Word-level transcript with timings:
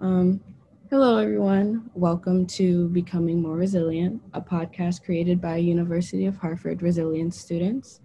Um, 0.00 0.40
hello, 0.90 1.18
everyone. 1.18 1.88
Welcome 1.94 2.46
to 2.46 2.88
Becoming 2.88 3.40
More 3.40 3.54
Resilient, 3.54 4.20
a 4.34 4.40
podcast 4.40 5.04
created 5.04 5.40
by 5.40 5.58
University 5.58 6.26
of 6.26 6.36
Hartford 6.36 6.82
Resilience 6.82 7.38
students. 7.38 8.00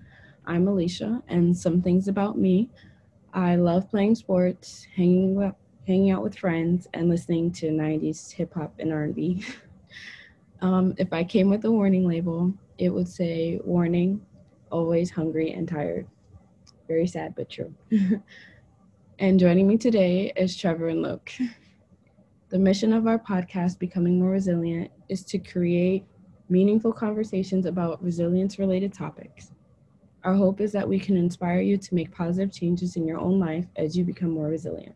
I'm 0.45 0.67
Alicia, 0.67 1.23
and 1.29 1.57
some 1.57 1.81
things 1.81 2.07
about 2.07 2.37
me. 2.37 2.69
I 3.33 3.55
love 3.55 3.89
playing 3.89 4.15
sports, 4.15 4.85
hanging 4.95 5.51
hanging 5.87 6.11
out 6.11 6.21
with 6.21 6.37
friends, 6.37 6.87
and 6.93 7.09
listening 7.09 7.51
to 7.53 7.71
90s 7.71 8.31
hip 8.31 8.53
hop 8.53 8.75
and 8.77 8.93
R&B. 8.93 9.43
um, 10.61 10.93
if 10.97 11.11
I 11.11 11.23
came 11.23 11.49
with 11.49 11.65
a 11.65 11.71
warning 11.71 12.07
label, 12.07 12.53
it 12.77 12.89
would 12.89 13.07
say, 13.07 13.59
"Warning: 13.63 14.21
Always 14.71 15.09
hungry 15.09 15.53
and 15.53 15.67
tired." 15.67 16.07
Very 16.87 17.07
sad, 17.07 17.33
but 17.35 17.49
true. 17.49 17.73
and 19.19 19.39
joining 19.39 19.67
me 19.67 19.77
today 19.77 20.31
is 20.35 20.55
Trevor 20.55 20.89
and 20.89 21.01
Luke. 21.01 21.31
The 22.49 22.59
mission 22.59 22.93
of 22.93 23.07
our 23.07 23.17
podcast, 23.17 23.79
Becoming 23.79 24.19
More 24.19 24.29
Resilient, 24.29 24.91
is 25.09 25.23
to 25.25 25.39
create 25.39 26.05
meaningful 26.49 26.93
conversations 26.93 27.65
about 27.65 28.01
resilience 28.03 28.59
related 28.59 28.93
topics. 28.93 29.51
Our 30.23 30.35
hope 30.35 30.61
is 30.61 30.71
that 30.73 30.87
we 30.87 30.99
can 30.99 31.17
inspire 31.17 31.61
you 31.61 31.77
to 31.77 31.95
make 31.95 32.11
positive 32.11 32.53
changes 32.53 32.95
in 32.95 33.07
your 33.07 33.17
own 33.17 33.39
life 33.39 33.65
as 33.75 33.97
you 33.97 34.03
become 34.03 34.29
more 34.29 34.49
resilient. 34.49 34.95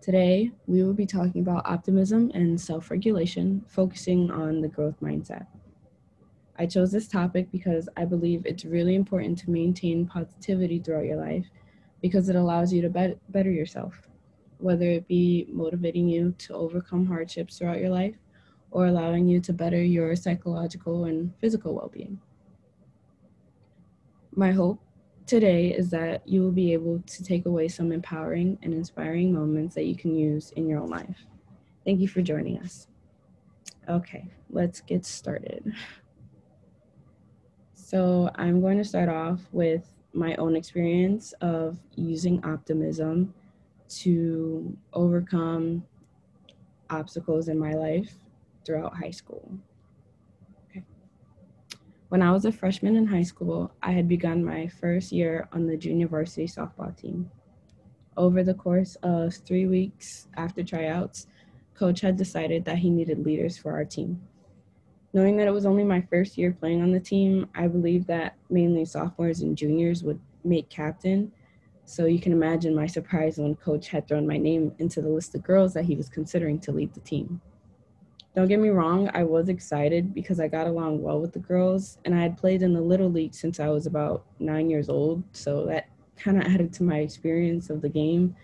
Today, 0.00 0.50
we 0.66 0.82
will 0.82 0.94
be 0.94 1.06
talking 1.06 1.42
about 1.42 1.64
optimism 1.64 2.32
and 2.34 2.60
self 2.60 2.90
regulation, 2.90 3.64
focusing 3.68 4.32
on 4.32 4.60
the 4.60 4.68
growth 4.68 5.00
mindset. 5.00 5.46
I 6.58 6.66
chose 6.66 6.90
this 6.90 7.06
topic 7.06 7.52
because 7.52 7.88
I 7.96 8.04
believe 8.04 8.44
it's 8.44 8.64
really 8.64 8.96
important 8.96 9.38
to 9.38 9.50
maintain 9.50 10.06
positivity 10.06 10.80
throughout 10.80 11.04
your 11.06 11.18
life 11.18 11.46
because 12.02 12.28
it 12.28 12.36
allows 12.36 12.72
you 12.72 12.82
to 12.82 12.90
bet- 12.90 13.18
better 13.32 13.50
yourself 13.50 14.08
whether 14.62 14.86
it 14.86 15.08
be 15.08 15.46
motivating 15.50 16.08
you 16.08 16.34
to 16.38 16.54
overcome 16.54 17.04
hardships 17.04 17.58
throughout 17.58 17.80
your 17.80 17.90
life 17.90 18.14
or 18.70 18.86
allowing 18.86 19.26
you 19.26 19.40
to 19.40 19.52
better 19.52 19.82
your 19.82 20.14
psychological 20.14 21.04
and 21.04 21.32
physical 21.40 21.74
well 21.74 21.90
being. 21.92 22.18
My 24.34 24.52
hope 24.52 24.80
today 25.26 25.74
is 25.74 25.90
that 25.90 26.26
you 26.26 26.42
will 26.42 26.52
be 26.52 26.72
able 26.72 27.00
to 27.00 27.24
take 27.24 27.44
away 27.44 27.68
some 27.68 27.92
empowering 27.92 28.56
and 28.62 28.72
inspiring 28.72 29.32
moments 29.32 29.74
that 29.74 29.84
you 29.84 29.96
can 29.96 30.14
use 30.14 30.52
in 30.52 30.68
your 30.68 30.80
own 30.80 30.88
life. 30.88 31.26
Thank 31.84 32.00
you 32.00 32.08
for 32.08 32.22
joining 32.22 32.58
us. 32.60 32.86
Okay, 33.88 34.28
let's 34.48 34.80
get 34.80 35.04
started. 35.04 35.74
So, 37.74 38.30
I'm 38.36 38.62
going 38.62 38.78
to 38.78 38.84
start 38.84 39.10
off 39.10 39.40
with 39.52 39.82
my 40.12 40.34
own 40.36 40.56
experience 40.56 41.32
of 41.40 41.78
using 41.94 42.44
optimism 42.44 43.32
to 43.88 44.76
overcome 44.92 45.84
obstacles 46.90 47.48
in 47.48 47.58
my 47.58 47.72
life 47.72 48.14
throughout 48.64 48.96
high 48.96 49.10
school. 49.10 49.58
When 52.08 52.20
I 52.20 52.30
was 52.30 52.44
a 52.44 52.52
freshman 52.52 52.96
in 52.96 53.06
high 53.06 53.22
school, 53.22 53.72
I 53.82 53.92
had 53.92 54.06
begun 54.06 54.44
my 54.44 54.66
first 54.66 55.12
year 55.12 55.48
on 55.50 55.66
the 55.66 55.78
junior 55.78 56.08
varsity 56.08 56.46
softball 56.46 56.94
team. 56.94 57.30
Over 58.18 58.44
the 58.44 58.52
course 58.52 58.96
of 59.02 59.32
three 59.32 59.66
weeks 59.66 60.28
after 60.36 60.62
tryouts, 60.62 61.26
coach 61.74 62.02
had 62.02 62.18
decided 62.18 62.66
that 62.66 62.76
he 62.76 62.90
needed 62.90 63.24
leaders 63.24 63.56
for 63.56 63.72
our 63.72 63.86
team. 63.86 64.20
Knowing 65.14 65.36
that 65.36 65.46
it 65.46 65.52
was 65.52 65.66
only 65.66 65.84
my 65.84 66.00
first 66.00 66.38
year 66.38 66.52
playing 66.52 66.82
on 66.82 66.90
the 66.90 67.00
team, 67.00 67.48
I 67.54 67.68
believed 67.68 68.06
that 68.06 68.36
mainly 68.48 68.84
sophomores 68.84 69.40
and 69.40 69.56
juniors 69.56 70.02
would 70.02 70.18
make 70.44 70.68
captain 70.70 71.30
so 71.84 72.06
you 72.06 72.20
can 72.20 72.32
imagine 72.32 72.74
my 72.74 72.86
surprise 72.86 73.38
when 73.38 73.54
coach 73.56 73.88
had 73.88 74.06
thrown 74.06 74.26
my 74.26 74.38
name 74.38 74.72
into 74.78 75.02
the 75.02 75.08
list 75.08 75.34
of 75.34 75.42
girls 75.42 75.74
that 75.74 75.84
he 75.84 75.96
was 75.96 76.08
considering 76.08 76.58
to 76.60 76.72
lead 76.72 76.94
the 76.94 77.00
team. 77.00 77.40
Don't 78.34 78.48
get 78.48 78.60
me 78.60 78.70
wrong, 78.70 79.10
I 79.12 79.24
was 79.24 79.50
excited 79.50 80.14
because 80.14 80.40
I 80.40 80.48
got 80.48 80.66
along 80.66 81.02
well 81.02 81.20
with 81.20 81.32
the 81.32 81.38
girls 81.38 81.98
and 82.04 82.14
I 82.14 82.22
had 82.22 82.38
played 82.38 82.62
in 82.62 82.72
the 82.72 82.80
little 82.80 83.10
league 83.10 83.34
since 83.34 83.60
I 83.60 83.68
was 83.68 83.86
about 83.86 84.24
9 84.38 84.70
years 84.70 84.88
old, 84.88 85.22
so 85.32 85.66
that 85.66 85.88
kind 86.16 86.38
of 86.38 86.44
added 86.50 86.72
to 86.74 86.82
my 86.82 86.98
experience 86.98 87.68
of 87.68 87.82
the 87.82 87.88
game. 87.90 88.34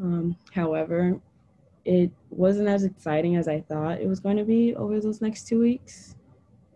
Um, 0.00 0.36
however, 0.52 1.20
it 1.84 2.10
wasn't 2.30 2.68
as 2.68 2.84
exciting 2.84 3.36
as 3.36 3.48
I 3.48 3.60
thought 3.60 4.00
it 4.00 4.08
was 4.08 4.20
going 4.20 4.36
to 4.36 4.44
be 4.44 4.74
over 4.74 5.00
those 5.00 5.20
next 5.20 5.46
two 5.46 5.60
weeks 5.60 6.16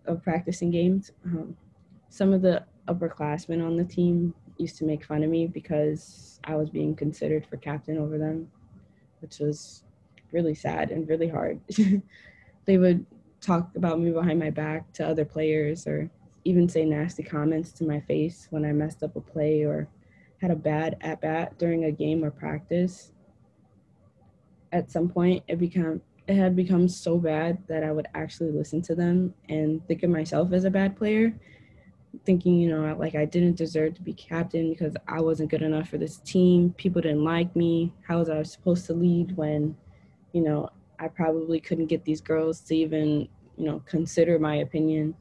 of 0.07 0.23
practicing 0.23 0.71
games. 0.71 1.13
Um, 1.25 1.57
some 2.09 2.33
of 2.33 2.43
the 2.43 2.65
upperclassmen 2.89 3.65
on 3.65 3.77
the 3.77 3.85
team 3.85 4.35
used 4.59 4.77
to 4.79 4.85
make 4.85 5.05
fun 5.05 5.23
of 5.23 5.31
me 5.31 5.47
because 5.47 6.41
I 6.45 6.57
was 6.57 6.71
being 6.71 6.95
considered 6.95 7.47
for 7.47 7.57
captain 7.57 7.99
over 7.99 8.19
them, 8.19 8.51
which 9.21 9.39
was 9.39 9.85
really 10.33 10.55
sad 10.55 10.91
and 10.91 11.09
really 11.09 11.29
hard. 11.29 11.61
they 12.65 12.79
would 12.79 13.05
talk 13.41 13.71
about 13.77 14.01
me 14.01 14.11
behind 14.11 14.39
my 14.39 14.51
back 14.51 14.93
to 14.95 15.07
other 15.07 15.25
players 15.25 15.87
or 15.87 16.11
even 16.45 16.69
say 16.69 16.85
nasty 16.85 17.23
comments 17.23 17.73
to 17.73 17.85
my 17.85 18.01
face 18.01 18.49
when 18.51 18.65
I 18.65 18.73
messed 18.73 19.03
up 19.03 19.17
a 19.17 19.21
play 19.21 19.65
or 19.65 19.89
had 20.41 20.51
a 20.51 20.57
bad 20.57 20.97
at 21.01 21.21
bat 21.21 21.59
during 21.59 21.85
a 21.85 21.93
game 21.93 22.25
or 22.25 22.31
practice. 22.31 23.13
At 24.73 24.91
some 24.91 25.09
point, 25.09 25.45
it 25.49 25.59
became 25.59 26.01
it 26.27 26.37
had 26.37 26.55
become 26.55 26.89
so 26.89 27.17
bad 27.17 27.57
that 27.69 27.83
I 27.83 27.91
would 27.91 28.07
actually 28.15 28.51
listen 28.51 28.83
to 28.83 28.95
them 28.95 29.33
and 29.49 29.87
think 29.89 30.03
of 30.03 30.11
myself 30.11 30.53
as 30.53 30.65
a 30.65 30.71
bad 30.71 30.95
player 30.95 31.35
thinking, 32.25 32.59
you 32.59 32.69
know, 32.69 32.95
like 32.99 33.15
I 33.15 33.25
didn't 33.25 33.57
deserve 33.57 33.95
to 33.95 34.03
be 34.03 34.13
captain 34.13 34.71
because 34.71 34.95
I 35.07 35.21
wasn't 35.21 35.51
good 35.51 35.63
enough 35.63 35.89
for 35.89 35.99
this 35.99 36.19
team. 36.19 36.75
People 36.77 37.03
didn't 37.03 37.25
like 37.25 37.55
me. 37.55 37.93
How 38.07 38.19
was 38.19 38.31
I 38.31 38.43
supposed 38.43 38.87
to 38.87 38.95
lead 38.95 39.37
when, 39.37 39.77
you 40.33 40.43
know, 40.43 40.71
I 40.99 41.09
probably 41.09 41.61
couldn't 41.61 41.87
get 41.87 42.05
these 42.05 42.21
girls 42.21 42.61
to 42.63 42.75
even, 42.77 43.29
you 43.57 43.67
know, 43.67 43.83
consider 43.87 44.39
my 44.39 44.57
opinion. 44.57 45.15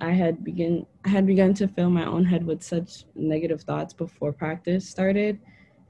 I 0.00 0.10
had 0.10 0.42
begin 0.42 0.86
I 1.04 1.10
had 1.10 1.26
begun 1.26 1.54
to 1.54 1.68
fill 1.68 1.90
my 1.90 2.06
own 2.06 2.24
head 2.24 2.44
with 2.44 2.62
such 2.62 3.04
negative 3.14 3.62
thoughts 3.62 3.92
before 3.92 4.32
practice 4.32 4.88
started 4.88 5.38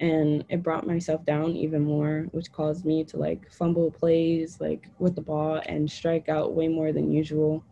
and 0.03 0.45
it 0.49 0.65
brought 0.65 0.85
myself 0.85 1.25
down 1.25 1.53
even 1.53 1.83
more, 1.85 2.27
which 2.33 2.51
caused 2.51 2.85
me 2.85 3.05
to 3.05 3.17
like 3.17 3.51
fumble 3.53 3.91
plays 3.91 4.61
like 4.61 4.89
with 4.99 5.15
the 5.15 5.21
ball 5.21 5.63
and 5.67 5.89
strike 5.89 6.29
out 6.29 6.55
way 6.55 6.67
more 6.67 6.93
than 6.93 7.13
usual 7.13 7.65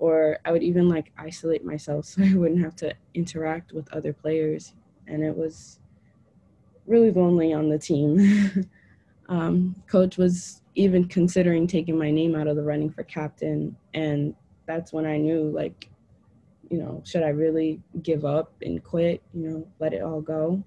or 0.00 0.38
I 0.44 0.50
would 0.50 0.64
even 0.64 0.88
like 0.88 1.12
isolate 1.16 1.64
myself 1.64 2.04
so 2.06 2.22
I 2.22 2.34
wouldn't 2.34 2.62
have 2.62 2.74
to 2.76 2.94
interact 3.14 3.72
with 3.72 3.92
other 3.92 4.12
players. 4.12 4.74
And 5.06 5.22
it 5.22 5.36
was 5.36 5.78
really 6.86 7.12
lonely 7.12 7.52
on 7.52 7.68
the 7.68 7.78
team. 7.78 8.68
um, 9.28 9.76
coach 9.86 10.18
was 10.18 10.62
even 10.74 11.06
considering 11.06 11.68
taking 11.68 11.96
my 11.96 12.10
name 12.10 12.34
out 12.34 12.48
of 12.48 12.56
the 12.56 12.62
running 12.62 12.90
for 12.90 13.04
captain. 13.04 13.76
And 13.94 14.34
that's 14.66 14.92
when 14.92 15.06
I 15.06 15.16
knew, 15.16 15.50
like, 15.50 15.88
you 16.70 16.78
know, 16.78 17.02
should 17.04 17.22
I 17.22 17.28
really 17.28 17.80
give 18.02 18.24
up 18.24 18.52
and 18.62 18.82
quit, 18.82 19.22
you 19.32 19.48
know, 19.48 19.68
let 19.78 19.94
it 19.94 20.02
all 20.02 20.20
go? 20.20 20.62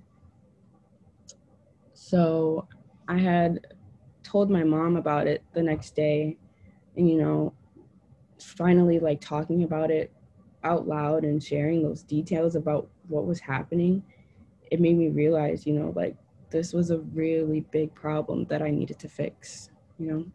So 2.01 2.67
I 3.07 3.19
had 3.19 3.67
told 4.23 4.49
my 4.49 4.63
mom 4.63 4.97
about 4.97 5.27
it 5.27 5.43
the 5.53 5.61
next 5.61 5.95
day. 5.95 6.35
And, 6.97 7.07
you 7.07 7.21
know, 7.21 7.53
finally 8.39 8.97
like 8.99 9.21
talking 9.21 9.63
about 9.63 9.91
it 9.91 10.11
out 10.63 10.87
loud 10.87 11.23
and 11.23 11.41
sharing 11.41 11.83
those 11.83 12.01
details 12.01 12.55
about 12.55 12.89
what 13.07 13.27
was 13.27 13.39
happening, 13.39 14.03
it 14.71 14.81
made 14.81 14.97
me 14.97 15.09
realize, 15.09 15.67
you 15.67 15.73
know, 15.73 15.93
like 15.95 16.17
this 16.49 16.73
was 16.73 16.89
a 16.89 16.97
really 16.99 17.61
big 17.71 17.93
problem 17.93 18.45
that 18.45 18.63
I 18.63 18.71
needed 18.71 18.97
to 18.99 19.07
fix, 19.07 19.69
you 19.99 20.07
know. 20.07 20.25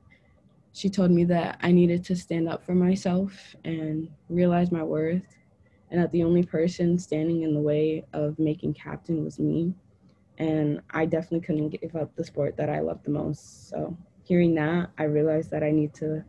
She 0.73 0.89
told 0.89 1.11
me 1.11 1.25
that 1.25 1.59
I 1.63 1.73
needed 1.73 2.05
to 2.05 2.17
stand 2.17 2.49
up 2.49 2.65
for 2.65 2.77
myself 2.77 3.57
and 3.65 4.09
realize 4.29 4.71
my 4.71 4.85
worth, 4.85 5.37
and 5.91 6.01
that 6.01 6.13
the 6.13 6.23
only 6.23 6.45
person 6.45 6.97
standing 6.97 7.43
in 7.43 7.55
the 7.55 7.61
way 7.61 8.05
of 8.13 8.39
making 8.39 8.75
captain 8.75 9.25
was 9.25 9.41
me. 9.41 9.75
And 10.39 10.83
I 10.91 11.07
definitely 11.07 11.41
couldn't 11.41 11.81
give 11.81 11.97
up 11.97 12.15
the 12.15 12.25
sport 12.25 12.57
that 12.57 12.69
I 12.69 12.81
loved 12.81 13.05
the 13.05 13.11
most. 13.11 13.69
So, 13.71 13.97
hearing 14.25 14.55
that, 14.57 14.91
I 14.99 15.05
realized 15.05 15.51
that 15.53 15.63
I 15.63 15.71
need 15.71 15.95
to 15.95 16.25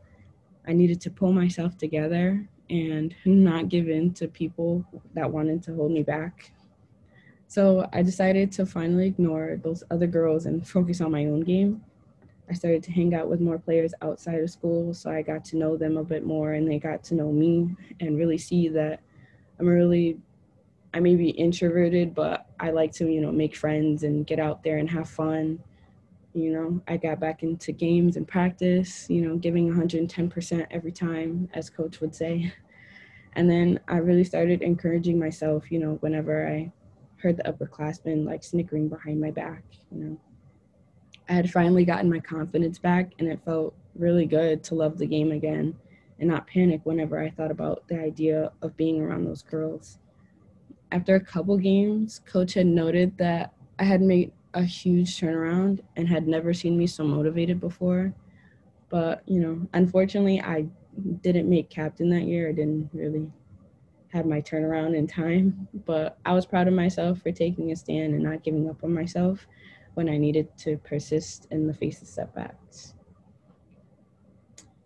I 0.67 0.73
needed 0.73 0.99
to 1.01 1.09
pull 1.09 1.31
myself 1.31 1.77
together 1.77 2.45
and 2.69 3.15
not 3.25 3.69
give 3.69 3.87
in 3.87 4.13
to 4.15 4.27
people 4.27 4.85
that 5.13 5.31
wanted 5.31 5.63
to 5.63 5.75
hold 5.75 5.91
me 5.91 6.03
back. 6.03 6.51
So 7.47 7.87
I 7.93 8.01
decided 8.01 8.51
to 8.53 8.65
finally 8.65 9.07
ignore 9.07 9.57
those 9.63 9.83
other 9.89 10.07
girls 10.07 10.45
and 10.45 10.67
focus 10.67 10.99
on 10.99 11.11
my 11.11 11.25
own 11.25 11.41
game. 11.41 11.81
I 12.49 12.53
started 12.53 12.83
to 12.83 12.91
hang 12.91 13.15
out 13.15 13.29
with 13.29 13.39
more 13.39 13.57
players 13.57 13.93
outside 14.01 14.41
of 14.41 14.49
school, 14.49 14.93
so 14.93 15.09
I 15.09 15.21
got 15.21 15.45
to 15.45 15.57
know 15.57 15.77
them 15.77 15.95
a 15.95 16.03
bit 16.03 16.25
more 16.25 16.53
and 16.53 16.69
they 16.69 16.79
got 16.79 17.03
to 17.05 17.15
know 17.15 17.31
me 17.31 17.73
and 18.01 18.17
really 18.17 18.37
see 18.37 18.67
that 18.69 18.99
I'm 19.59 19.67
really 19.67 20.17
I 20.93 20.99
may 20.99 21.15
be 21.15 21.29
introverted, 21.29 22.15
but 22.15 22.47
I 22.59 22.71
like 22.71 22.91
to, 22.93 23.07
you 23.07 23.21
know, 23.21 23.31
make 23.31 23.55
friends 23.55 24.03
and 24.03 24.25
get 24.25 24.39
out 24.39 24.63
there 24.63 24.77
and 24.77 24.89
have 24.89 25.09
fun 25.09 25.59
you 26.33 26.51
know 26.51 26.79
i 26.87 26.97
got 26.97 27.19
back 27.19 27.41
into 27.41 27.71
games 27.71 28.15
and 28.15 28.27
practice 28.27 29.09
you 29.09 29.21
know 29.21 29.37
giving 29.37 29.73
110% 29.73 30.67
every 30.69 30.91
time 30.91 31.49
as 31.53 31.69
coach 31.69 31.99
would 31.99 32.13
say 32.13 32.53
and 33.33 33.49
then 33.49 33.79
i 33.87 33.95
really 33.95 34.25
started 34.25 34.61
encouraging 34.61 35.17
myself 35.17 35.71
you 35.71 35.79
know 35.79 35.93
whenever 36.01 36.47
i 36.47 36.71
heard 37.17 37.37
the 37.37 37.43
upperclassmen 37.43 38.25
like 38.25 38.43
snickering 38.43 38.87
behind 38.87 39.19
my 39.19 39.31
back, 39.31 39.63
you 39.91 40.03
know. 40.03 40.17
I 41.29 41.33
had 41.33 41.51
finally 41.51 41.83
gotten 41.83 42.09
my 42.09 42.19
confidence 42.19 42.79
back 42.79 43.11
and 43.19 43.27
it 43.27 43.41
felt 43.43 43.75
really 43.95 44.25
good 44.25 44.63
to 44.65 44.75
love 44.75 44.97
the 44.97 45.05
game 45.05 45.31
again 45.31 45.75
and 46.19 46.29
not 46.29 46.47
panic 46.47 46.81
whenever 46.83 47.19
I 47.19 47.29
thought 47.29 47.51
about 47.51 47.83
the 47.87 47.99
idea 47.99 48.51
of 48.61 48.77
being 48.77 49.01
around 49.01 49.25
those 49.25 49.41
girls. 49.41 49.99
After 50.91 51.15
a 51.15 51.19
couple 51.19 51.57
games, 51.57 52.21
coach 52.25 52.53
had 52.53 52.67
noted 52.67 53.17
that 53.17 53.53
I 53.79 53.83
had 53.83 54.01
made 54.01 54.31
a 54.53 54.63
huge 54.63 55.19
turnaround 55.19 55.81
and 55.95 56.07
had 56.07 56.27
never 56.27 56.53
seen 56.53 56.77
me 56.77 56.87
so 56.87 57.03
motivated 57.03 57.59
before. 57.59 58.13
But, 58.89 59.21
you 59.27 59.39
know, 59.39 59.67
unfortunately, 59.73 60.41
I 60.41 60.67
didn't 61.21 61.49
make 61.49 61.69
captain 61.69 62.09
that 62.09 62.23
year. 62.23 62.49
I 62.49 62.53
didn't 62.53 62.89
really 62.93 63.29
have 64.09 64.25
my 64.25 64.41
turnaround 64.41 64.95
in 64.95 65.07
time, 65.07 65.67
but 65.85 66.17
I 66.25 66.33
was 66.33 66.45
proud 66.45 66.67
of 66.67 66.73
myself 66.73 67.21
for 67.21 67.31
taking 67.31 67.71
a 67.71 67.75
stand 67.75 68.13
and 68.13 68.23
not 68.23 68.43
giving 68.43 68.69
up 68.69 68.83
on 68.83 68.93
myself 68.93 69.45
when 69.95 70.09
I 70.09 70.17
needed 70.17 70.57
to 70.59 70.77
persist 70.77 71.47
in 71.51 71.67
the 71.67 71.73
face 71.73 72.01
of 72.01 72.07
setbacks. 72.07 72.95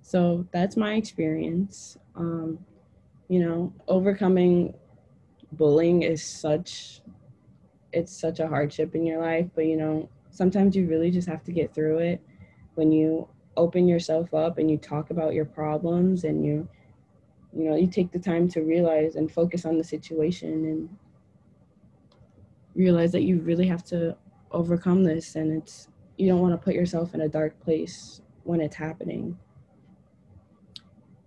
So 0.01 0.47
that's 0.51 0.75
my 0.75 0.95
experience. 0.95 1.97
Um, 2.15 2.59
you 3.29 3.39
know, 3.39 3.73
overcoming 3.87 4.73
bullying 5.53 6.03
is 6.03 6.23
such 6.23 7.01
it's 7.93 8.17
such 8.17 8.39
a 8.39 8.47
hardship 8.47 8.95
in 8.95 9.05
your 9.05 9.21
life, 9.21 9.47
but 9.53 9.65
you 9.65 9.75
know, 9.75 10.09
sometimes 10.29 10.75
you 10.75 10.87
really 10.87 11.11
just 11.11 11.27
have 11.27 11.43
to 11.43 11.51
get 11.51 11.73
through 11.73 11.99
it 11.99 12.21
when 12.75 12.91
you 12.91 13.27
open 13.57 13.87
yourself 13.87 14.33
up 14.33 14.57
and 14.57 14.71
you 14.71 14.77
talk 14.77 15.09
about 15.09 15.33
your 15.33 15.45
problems 15.45 16.23
and 16.23 16.45
you 16.45 16.67
you 17.53 17.69
know, 17.69 17.75
you 17.75 17.87
take 17.87 18.13
the 18.13 18.19
time 18.19 18.47
to 18.47 18.61
realize 18.61 19.15
and 19.15 19.29
focus 19.29 19.65
on 19.65 19.77
the 19.77 19.83
situation 19.83 20.65
and 20.65 20.89
realize 22.75 23.11
that 23.11 23.23
you 23.23 23.41
really 23.41 23.67
have 23.67 23.83
to 23.83 24.15
overcome 24.51 25.03
this 25.03 25.35
and 25.35 25.51
it's 25.51 25.89
you 26.17 26.29
don't 26.29 26.39
want 26.39 26.53
to 26.53 26.57
put 26.57 26.73
yourself 26.75 27.13
in 27.13 27.21
a 27.21 27.27
dark 27.27 27.59
place 27.59 28.21
when 28.43 28.61
it's 28.61 28.75
happening. 28.75 29.37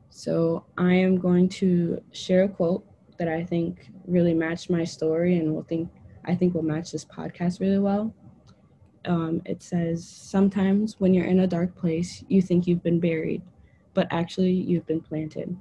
So 0.09 0.65
I 0.79 0.94
am 0.94 1.19
going 1.19 1.49
to 1.50 2.00
share 2.12 2.44
a 2.44 2.49
quote 2.49 2.87
that 3.25 3.32
I 3.32 3.43
think 3.43 3.91
really 4.06 4.35
matched 4.35 4.69
my 4.69 4.85
story 4.85 5.38
and 5.38 5.55
will 5.55 5.62
think 5.62 5.88
I 6.26 6.35
think 6.35 6.55
will 6.55 6.62
match 6.62 6.93
this 6.93 7.05
podcast 7.05 7.61
really 7.61 7.79
well. 7.79 8.15
Um, 9.06 9.43
it 9.44 9.62
says, 9.62 10.06
Sometimes 10.06 10.99
when 10.99 11.15
you're 11.15 11.26
in 11.26 11.41
a 11.41 11.47
dark 11.47 11.75
place, 11.75 12.25
you 12.29 12.43
think 12.43 12.67
you've 12.67 12.82
been 12.82 13.00
buried, 13.00 13.43
but 13.94 14.09
actually 14.11 14.53
you've 14.53 14.87
been 14.87 15.00
planted. 15.00 15.56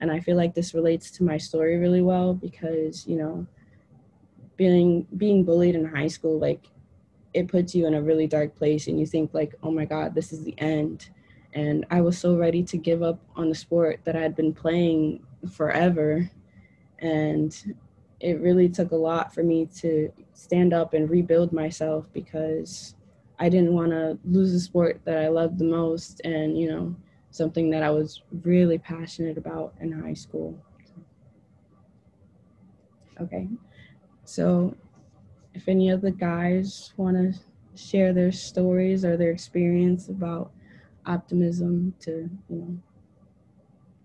And 0.00 0.10
I 0.10 0.20
feel 0.20 0.36
like 0.36 0.54
this 0.54 0.74
relates 0.74 1.10
to 1.12 1.24
my 1.24 1.36
story 1.36 1.76
really 1.78 2.02
well 2.02 2.34
because, 2.34 3.06
you 3.06 3.16
know, 3.16 3.46
being 4.56 5.06
being 5.16 5.44
bullied 5.44 5.74
in 5.74 5.84
high 5.84 6.08
school, 6.08 6.38
like 6.38 6.66
it 7.32 7.46
puts 7.46 7.74
you 7.74 7.86
in 7.86 7.94
a 7.94 8.02
really 8.02 8.26
dark 8.26 8.56
place 8.56 8.88
and 8.88 8.98
you 8.98 9.06
think 9.06 9.34
like, 9.34 9.54
oh 9.62 9.70
my 9.70 9.84
God, 9.84 10.14
this 10.14 10.32
is 10.32 10.42
the 10.42 10.58
end. 10.58 11.10
And 11.54 11.86
I 11.90 12.00
was 12.00 12.18
so 12.18 12.36
ready 12.36 12.62
to 12.64 12.76
give 12.76 13.02
up 13.02 13.20
on 13.36 13.48
the 13.48 13.54
sport 13.54 14.00
that 14.04 14.16
I 14.16 14.20
had 14.20 14.34
been 14.34 14.52
playing 14.52 15.24
forever. 15.52 16.28
And 17.00 17.56
it 18.20 18.40
really 18.40 18.68
took 18.68 18.90
a 18.90 18.96
lot 18.96 19.32
for 19.32 19.42
me 19.42 19.66
to 19.76 20.12
stand 20.34 20.72
up 20.72 20.94
and 20.94 21.08
rebuild 21.08 21.52
myself 21.52 22.08
because 22.12 22.94
I 23.38 23.48
didn't 23.48 23.72
want 23.72 23.90
to 23.90 24.18
lose 24.24 24.52
the 24.52 24.60
sport 24.60 25.00
that 25.04 25.18
I 25.18 25.28
loved 25.28 25.58
the 25.58 25.64
most 25.64 26.20
and, 26.24 26.58
you 26.58 26.70
know, 26.70 26.96
something 27.30 27.70
that 27.70 27.82
I 27.82 27.90
was 27.90 28.22
really 28.42 28.78
passionate 28.78 29.38
about 29.38 29.74
in 29.80 29.92
high 29.92 30.14
school. 30.14 30.58
Okay. 33.20 33.48
So 34.24 34.76
if 35.54 35.68
any 35.68 35.90
of 35.90 36.00
the 36.00 36.10
guys 36.10 36.92
want 36.96 37.16
to 37.16 37.40
share 37.76 38.12
their 38.12 38.32
stories 38.32 39.04
or 39.04 39.16
their 39.16 39.30
experience 39.30 40.08
about 40.08 40.50
optimism 41.06 41.94
to, 42.00 42.28
you 42.48 42.56
know, 42.56 42.78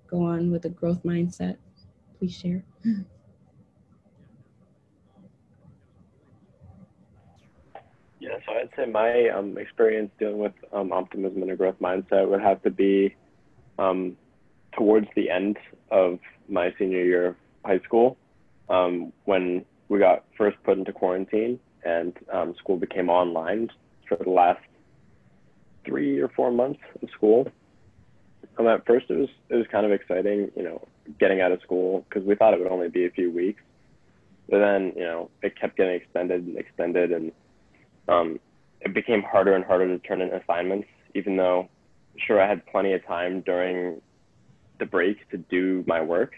go 0.07 0.23
on 0.23 0.51
with 0.51 0.65
a 0.65 0.69
growth 0.69 1.03
mindset, 1.03 1.57
please 2.19 2.35
share. 2.35 2.63
Yeah, 8.19 8.37
so 8.45 8.53
I'd 8.53 8.69
say 8.77 8.85
my 8.89 9.29
um, 9.29 9.57
experience 9.57 10.09
dealing 10.17 10.37
with 10.37 10.53
um, 10.71 10.93
optimism 10.93 11.41
and 11.41 11.51
a 11.51 11.55
growth 11.55 11.75
mindset 11.81 12.29
would 12.29 12.41
have 12.41 12.61
to 12.63 12.71
be 12.71 13.15
um, 13.77 14.15
towards 14.77 15.07
the 15.15 15.29
end 15.29 15.57
of 15.91 16.19
my 16.47 16.73
senior 16.79 17.03
year 17.03 17.27
of 17.27 17.35
high 17.65 17.79
school 17.79 18.17
um, 18.69 19.11
when 19.25 19.65
we 19.89 19.99
got 19.99 20.23
first 20.37 20.57
put 20.63 20.77
into 20.77 20.93
quarantine 20.93 21.59
and 21.83 22.17
um, 22.31 22.55
school 22.57 22.77
became 22.77 23.09
online 23.09 23.69
for 24.07 24.17
the 24.23 24.29
last 24.29 24.61
three 25.85 26.19
or 26.19 26.29
four 26.29 26.51
months 26.51 26.79
of 27.01 27.09
school. 27.09 27.47
Um, 28.57 28.67
at 28.67 28.85
first, 28.85 29.07
it 29.09 29.17
was 29.17 29.29
it 29.49 29.55
was 29.55 29.65
kind 29.71 29.85
of 29.85 29.91
exciting, 29.91 30.51
you 30.55 30.63
know, 30.63 30.85
getting 31.19 31.41
out 31.41 31.51
of 31.51 31.61
school 31.61 32.05
because 32.07 32.23
we 32.25 32.35
thought 32.35 32.53
it 32.53 32.59
would 32.59 32.71
only 32.71 32.89
be 32.89 33.05
a 33.05 33.09
few 33.09 33.31
weeks. 33.31 33.61
But 34.49 34.59
then, 34.59 34.93
you 34.95 35.03
know, 35.03 35.29
it 35.41 35.59
kept 35.59 35.77
getting 35.77 35.95
extended 35.95 36.45
and 36.45 36.57
extended, 36.57 37.11
and 37.11 37.31
um, 38.07 38.39
it 38.81 38.93
became 38.93 39.23
harder 39.23 39.55
and 39.55 39.63
harder 39.63 39.87
to 39.87 39.99
turn 39.99 40.21
in 40.21 40.33
assignments, 40.33 40.87
even 41.15 41.37
though 41.37 41.69
sure 42.17 42.41
I 42.41 42.47
had 42.47 42.65
plenty 42.67 42.93
of 42.93 43.05
time 43.05 43.41
during 43.41 44.01
the 44.79 44.85
break 44.85 45.29
to 45.29 45.37
do 45.37 45.83
my 45.87 46.01
work. 46.01 46.33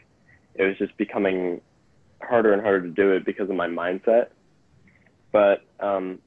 It 0.54 0.64
was 0.64 0.78
just 0.78 0.96
becoming 0.98 1.62
harder 2.22 2.54
and 2.54 2.62
harder 2.62 2.82
to 2.84 2.90
do 2.90 3.12
it 3.12 3.26
because 3.26 3.50
of 3.50 3.56
my 3.56 3.68
mindset. 3.68 4.28
But 5.32 5.64
um, 5.80 6.20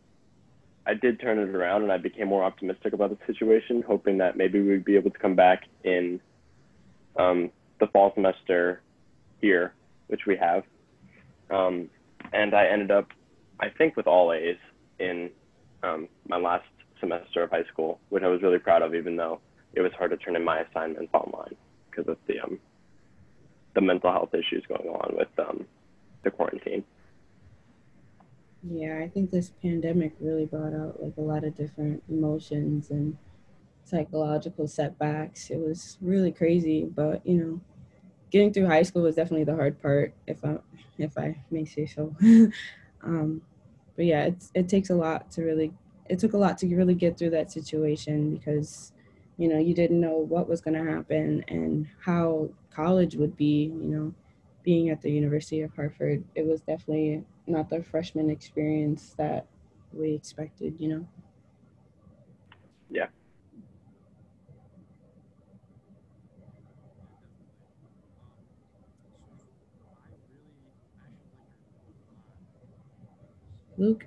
I 0.88 0.94
did 0.94 1.20
turn 1.20 1.38
it 1.38 1.54
around 1.54 1.82
and 1.82 1.92
I 1.92 1.98
became 1.98 2.28
more 2.28 2.42
optimistic 2.42 2.94
about 2.94 3.10
the 3.10 3.18
situation, 3.26 3.84
hoping 3.86 4.16
that 4.18 4.38
maybe 4.38 4.58
we'd 4.60 4.86
be 4.86 4.96
able 4.96 5.10
to 5.10 5.18
come 5.18 5.34
back 5.34 5.64
in 5.84 6.18
um, 7.16 7.50
the 7.78 7.88
fall 7.88 8.10
semester 8.14 8.80
here, 9.42 9.74
which 10.06 10.22
we 10.26 10.34
have. 10.36 10.64
Um, 11.50 11.90
and 12.32 12.54
I 12.54 12.66
ended 12.66 12.90
up, 12.90 13.08
I 13.60 13.68
think, 13.68 13.96
with 13.96 14.06
all 14.06 14.32
A's 14.32 14.56
in 14.98 15.30
um, 15.82 16.08
my 16.26 16.38
last 16.38 16.64
semester 17.00 17.42
of 17.42 17.50
high 17.50 17.64
school, 17.70 18.00
which 18.08 18.22
I 18.22 18.28
was 18.28 18.40
really 18.40 18.58
proud 18.58 18.80
of, 18.80 18.94
even 18.94 19.14
though 19.16 19.40
it 19.74 19.82
was 19.82 19.92
hard 19.92 20.10
to 20.12 20.16
turn 20.16 20.36
in 20.36 20.44
my 20.44 20.60
assignments 20.60 21.12
online 21.12 21.54
because 21.90 22.08
of 22.08 22.16
the 22.26 22.40
um, 22.40 22.58
the 23.74 23.82
mental 23.82 24.10
health 24.10 24.34
issues 24.34 24.64
going 24.66 24.88
on 24.88 25.16
with 25.16 25.28
um, 25.38 25.66
the 26.24 26.30
quarantine. 26.30 26.82
Yeah, 28.70 28.98
I 29.02 29.08
think 29.08 29.30
this 29.30 29.50
pandemic 29.62 30.14
really 30.20 30.44
brought 30.44 30.74
out 30.74 31.02
like 31.02 31.16
a 31.16 31.20
lot 31.22 31.44
of 31.44 31.54
different 31.54 32.02
emotions 32.08 32.90
and 32.90 33.16
psychological 33.84 34.68
setbacks. 34.68 35.50
It 35.50 35.58
was 35.58 35.98
really 36.00 36.32
crazy, 36.32 36.84
but 36.84 37.26
you 37.26 37.36
know, 37.36 37.60
getting 38.30 38.52
through 38.52 38.66
high 38.66 38.82
school 38.84 39.02
was 39.02 39.16
definitely 39.16 39.44
the 39.44 39.56
hard 39.56 39.80
part, 39.82 40.14
if 40.26 40.44
I 40.44 40.58
if 40.98 41.18
I 41.18 41.44
may 41.50 41.64
say 41.64 41.86
so. 41.86 42.16
um, 43.02 43.42
but 43.96 44.04
yeah, 44.06 44.24
it's 44.26 44.50
it 44.54 44.68
takes 44.68 44.90
a 44.90 44.96
lot 44.96 45.30
to 45.32 45.42
really 45.42 45.72
it 46.08 46.18
took 46.18 46.34
a 46.34 46.38
lot 46.38 46.58
to 46.58 46.76
really 46.76 46.94
get 46.94 47.18
through 47.18 47.30
that 47.30 47.52
situation 47.52 48.36
because 48.36 48.92
you 49.38 49.48
know 49.48 49.58
you 49.58 49.74
didn't 49.74 50.00
know 50.00 50.18
what 50.18 50.48
was 50.48 50.60
going 50.60 50.74
to 50.74 50.90
happen 50.90 51.44
and 51.48 51.88
how 52.04 52.50
college 52.70 53.16
would 53.16 53.36
be 53.36 53.64
you 53.64 53.88
know 53.88 54.14
being 54.62 54.90
at 54.90 55.00
the 55.02 55.10
university 55.10 55.60
of 55.62 55.74
hartford 55.74 56.24
it 56.34 56.46
was 56.46 56.60
definitely 56.62 57.24
not 57.48 57.70
the 57.70 57.82
freshman 57.82 58.30
experience 58.30 59.14
that 59.16 59.46
we 59.92 60.12
expected 60.12 60.76
you 60.78 60.88
know? 60.88 61.06
Yeah. 62.90 63.08
Luke 73.76 74.06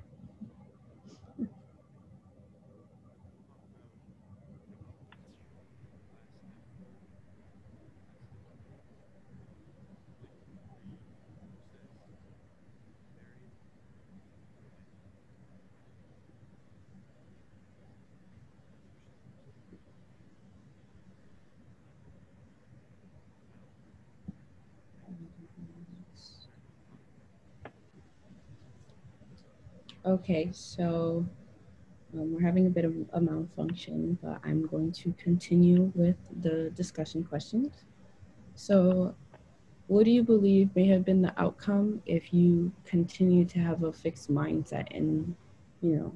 Okay, 30.04 30.50
so 30.52 31.24
um, 32.14 32.34
we're 32.34 32.42
having 32.42 32.66
a 32.66 32.72
bit 32.72 32.86
of 32.86 32.96
a 33.14 33.22
malfunction, 33.22 34.18
but 34.24 34.40
I'm 34.44 34.66
going 34.66 34.92
to 34.94 35.14
continue 35.14 35.92
with 35.94 36.16
the 36.42 36.72
discussion 36.72 37.24
questions. 37.24 37.86
So, 38.56 39.16
what 39.86 40.06
do 40.06 40.12
you 40.12 40.24
believe 40.24 40.76
may 40.76 40.88
have 40.88 41.06
been 41.06 41.22
the 41.22 41.40
outcome 41.40 42.02
if 42.08 42.34
you 42.34 42.72
continue 42.84 43.46
to 43.46 43.60
have 43.60 43.84
a 43.84 43.94
fixed 43.94 44.32
mindset 44.32 44.92
in, 44.92 45.36
you 45.82 45.96
know, 45.96 46.14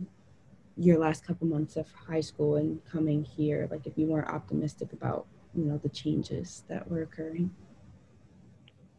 your 0.77 0.97
last 0.97 1.25
couple 1.25 1.45
months 1.45 1.75
of 1.75 1.85
high 1.91 2.21
school 2.21 2.55
and 2.55 2.83
coming 2.85 3.23
here? 3.23 3.67
Like 3.69 3.85
if 3.85 3.93
you 3.97 4.07
weren't 4.07 4.29
optimistic 4.29 4.93
about, 4.93 5.27
you 5.53 5.63
know, 5.65 5.77
the 5.77 5.89
changes 5.89 6.63
that 6.69 6.89
were 6.89 7.03
occurring? 7.03 7.53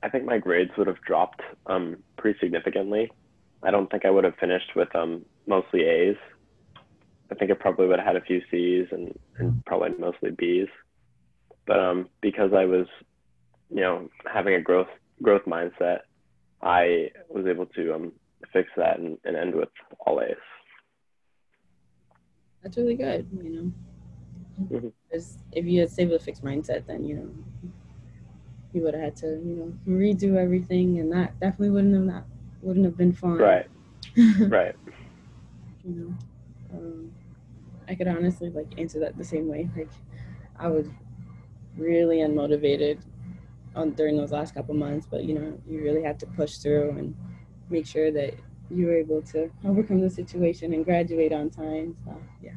I 0.02 0.10
think 0.10 0.24
my 0.24 0.38
grades 0.38 0.70
would 0.78 0.86
have 0.86 1.00
dropped 1.00 1.40
um, 1.66 1.96
pretty 2.16 2.38
significantly. 2.38 3.10
I 3.62 3.70
don't 3.70 3.90
think 3.90 4.04
I 4.04 4.10
would 4.10 4.24
have 4.24 4.36
finished 4.36 4.74
with 4.76 4.94
um, 4.94 5.24
mostly 5.46 5.82
A's. 5.82 6.16
I 7.30 7.34
think 7.34 7.50
I 7.50 7.54
probably 7.54 7.86
would 7.88 7.98
have 7.98 8.06
had 8.06 8.16
a 8.16 8.20
few 8.20 8.40
C's 8.50 8.86
and, 8.92 9.18
and 9.38 9.64
probably 9.64 9.90
mostly 9.98 10.30
B's. 10.30 10.68
But 11.66 11.80
um, 11.80 12.08
because 12.20 12.52
I 12.54 12.64
was, 12.64 12.86
you 13.70 13.80
know, 13.80 14.08
having 14.32 14.54
a 14.54 14.60
growth 14.60 14.88
growth 15.22 15.42
mindset, 15.46 16.00
I 16.62 17.10
was 17.28 17.46
able 17.46 17.66
to 17.66 17.94
um, 17.94 18.12
fix 18.52 18.68
that 18.76 18.98
and, 18.98 19.18
and 19.24 19.36
end 19.36 19.54
with 19.54 19.68
all 20.00 20.20
A's. 20.20 20.36
That's 22.62 22.76
really 22.76 22.94
good, 22.94 23.26
you 23.42 23.50
know. 23.50 23.72
Mm-hmm. 24.60 24.88
If 25.52 25.64
you 25.66 25.80
had 25.80 25.90
stayed 25.90 26.10
with 26.10 26.22
a 26.22 26.24
fixed 26.24 26.44
mindset, 26.44 26.86
then 26.86 27.04
you 27.04 27.16
know 27.16 27.30
you 28.72 28.82
would 28.82 28.94
have 28.94 29.02
had 29.02 29.16
to, 29.16 29.26
you 29.26 29.56
know, 29.56 29.72
redo 29.88 30.36
everything, 30.36 30.98
and 30.98 31.10
that 31.12 31.38
definitely 31.40 31.70
wouldn't 31.70 31.94
have 31.94 32.04
not 32.04 32.24
wouldn't 32.66 32.84
have 32.84 32.96
been 32.96 33.12
fun. 33.12 33.38
Right. 33.38 33.66
right. 34.40 34.74
You 35.84 35.94
know, 35.94 36.14
um, 36.76 37.12
I 37.88 37.94
could 37.94 38.08
honestly 38.08 38.50
like 38.50 38.66
answer 38.76 38.98
that 39.00 39.16
the 39.16 39.24
same 39.24 39.46
way. 39.46 39.70
Like, 39.76 39.88
I 40.58 40.66
was 40.66 40.88
really 41.76 42.18
unmotivated 42.18 42.98
on 43.76 43.92
during 43.92 44.16
those 44.16 44.32
last 44.32 44.54
couple 44.54 44.74
months, 44.74 45.06
but 45.08 45.24
you 45.24 45.34
know, 45.38 45.58
you 45.68 45.80
really 45.82 46.02
had 46.02 46.18
to 46.20 46.26
push 46.26 46.56
through 46.56 46.90
and 46.90 47.14
make 47.70 47.86
sure 47.86 48.10
that 48.10 48.34
you 48.68 48.86
were 48.86 48.96
able 48.96 49.22
to 49.22 49.48
overcome 49.64 50.00
the 50.00 50.10
situation 50.10 50.72
and 50.74 50.84
graduate 50.84 51.32
on 51.32 51.50
time. 51.50 51.96
So 52.04 52.20
yeah. 52.42 52.54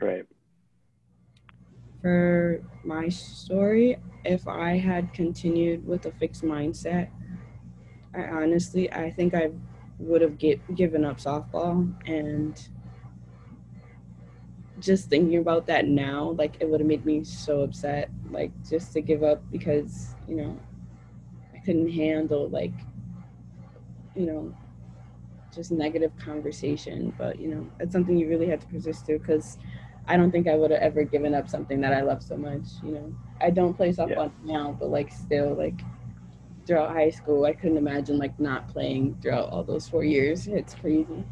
Right. 0.00 0.24
For 2.00 2.62
my 2.84 3.10
story, 3.10 3.98
if 4.24 4.48
I 4.48 4.78
had 4.78 5.12
continued 5.12 5.86
with 5.86 6.06
a 6.06 6.12
fixed 6.12 6.42
mindset, 6.42 7.10
I 8.14 8.22
honestly 8.22 8.90
I 8.92 9.10
think 9.10 9.34
I 9.34 9.50
would 9.98 10.22
have 10.22 10.38
get, 10.38 10.74
given 10.74 11.04
up 11.04 11.18
softball 11.18 11.92
and 12.06 12.68
just 14.78 15.08
thinking 15.08 15.38
about 15.38 15.66
that 15.66 15.88
now, 15.88 16.30
like 16.38 16.56
it 16.60 16.68
would 16.68 16.80
have 16.80 16.86
made 16.86 17.04
me 17.04 17.24
so 17.24 17.62
upset, 17.62 18.10
like 18.30 18.52
just 18.68 18.92
to 18.92 19.00
give 19.00 19.22
up 19.22 19.42
because, 19.50 20.14
you 20.28 20.36
know, 20.36 20.58
I 21.54 21.58
couldn't 21.58 21.90
handle 21.90 22.48
like, 22.48 22.72
you 24.14 24.26
know, 24.26 24.54
just 25.52 25.72
negative 25.72 26.12
conversation. 26.16 27.12
But, 27.18 27.40
you 27.40 27.48
know, 27.48 27.66
it's 27.80 27.92
something 27.92 28.16
you 28.16 28.28
really 28.28 28.46
have 28.48 28.60
to 28.60 28.66
persist 28.66 29.04
through 29.06 29.18
because 29.18 29.58
I 30.06 30.16
don't 30.16 30.30
think 30.30 30.46
I 30.48 30.54
would 30.54 30.70
have 30.70 30.80
ever 30.80 31.02
given 31.02 31.34
up 31.34 31.48
something 31.48 31.80
that 31.80 31.92
I 31.92 32.02
love 32.02 32.22
so 32.22 32.36
much. 32.36 32.62
You 32.82 32.92
know, 32.92 33.14
I 33.40 33.50
don't 33.50 33.74
play 33.74 33.90
softball 33.90 34.30
yeah. 34.44 34.52
now, 34.54 34.76
but 34.78 34.90
like 34.90 35.10
still, 35.12 35.54
like 35.54 35.80
throughout 36.68 36.90
high 36.90 37.08
school, 37.08 37.46
I 37.46 37.54
couldn't 37.54 37.78
imagine 37.78 38.18
like 38.18 38.38
not 38.38 38.68
playing 38.68 39.16
throughout 39.22 39.48
all 39.48 39.64
those 39.64 39.88
four 39.88 40.04
years. 40.04 40.46
It's 40.46 40.74
crazy. 40.74 41.24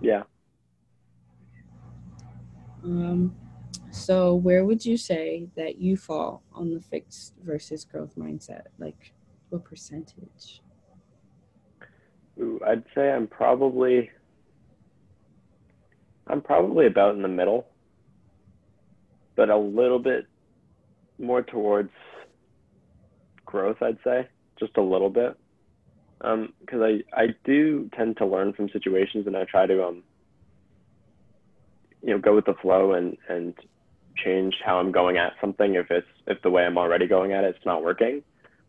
Yeah. 0.00 0.22
Um, 2.84 3.34
so 3.90 4.36
where 4.36 4.64
would 4.64 4.86
you 4.86 4.96
say 4.96 5.48
that 5.56 5.78
you 5.78 5.96
fall 5.96 6.44
on 6.54 6.72
the 6.72 6.80
fixed 6.80 7.34
versus 7.44 7.84
growth 7.84 8.14
mindset? 8.16 8.62
Like, 8.78 9.12
what 9.48 9.64
percentage? 9.64 10.62
Ooh, 12.40 12.60
I'd 12.64 12.84
say 12.94 13.10
I'm 13.10 13.26
probably 13.26 14.08
I'm 16.28 16.42
probably 16.42 16.86
about 16.86 17.16
in 17.16 17.22
the 17.22 17.28
middle, 17.28 17.66
but 19.34 19.50
a 19.50 19.56
little 19.56 19.98
bit 19.98 20.26
more 21.18 21.42
towards 21.42 21.90
growth, 23.48 23.78
I'd 23.80 23.98
say, 24.04 24.28
just 24.60 24.76
a 24.76 24.82
little 24.82 25.10
bit. 25.10 25.36
Um, 26.20 26.52
because 26.60 26.80
I, 26.82 27.02
I 27.18 27.28
do 27.44 27.88
tend 27.96 28.18
to 28.18 28.26
learn 28.26 28.52
from 28.52 28.68
situations 28.68 29.26
and 29.26 29.36
I 29.36 29.44
try 29.44 29.66
to, 29.66 29.86
um, 29.86 30.02
you 32.02 32.10
know, 32.10 32.18
go 32.18 32.34
with 32.34 32.44
the 32.44 32.54
flow 32.60 32.92
and, 32.92 33.16
and 33.28 33.54
change 34.16 34.56
how 34.64 34.78
I'm 34.78 34.92
going 34.92 35.16
at 35.16 35.32
something 35.40 35.74
if 35.76 35.90
it's, 35.90 36.06
if 36.26 36.42
the 36.42 36.50
way 36.50 36.64
I'm 36.64 36.76
already 36.76 37.06
going 37.06 37.32
at 37.32 37.44
it, 37.44 37.54
it's 37.56 37.64
not 37.64 37.82
working. 37.82 38.22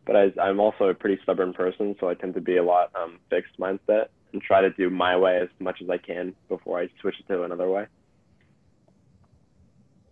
But 0.06 0.16
I, 0.16 0.32
I'm 0.42 0.60
also 0.60 0.86
a 0.86 0.94
pretty 0.94 1.20
stubborn 1.24 1.54
person, 1.54 1.96
so 2.00 2.08
I 2.08 2.14
tend 2.14 2.36
to 2.36 2.42
be 2.42 2.58
a 2.58 2.64
lot 2.64 2.92
um, 2.96 3.20
fixed 3.30 3.60
mindset 3.60 4.08
and 4.32 4.42
try 4.42 4.62
to 4.62 4.70
do 4.70 4.90
my 4.90 5.18
way 5.18 5.40
as 5.42 5.50
much 5.60 5.82
as 5.82 5.90
I 5.90 5.98
can 5.98 6.36
before 6.48 6.80
I 6.80 6.88
switch 7.02 7.16
it 7.20 7.28
to 7.32 7.44
another 7.44 7.70
way. 7.70 7.88